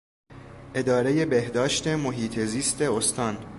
ادارهٔ 0.75 1.25
بهداشت 1.25 1.87
محیط 1.87 2.39
زیست 2.39 2.81
استان 2.81 3.37